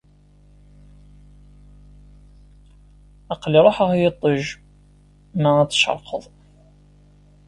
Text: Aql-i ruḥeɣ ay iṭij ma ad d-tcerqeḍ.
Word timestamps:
Aql-i 3.33 3.59
ruḥeɣ 3.65 3.89
ay 3.95 4.03
iṭij 4.09 4.45
ma 5.41 5.49
ad 5.61 5.67
d-tcerqeḍ. 5.69 6.23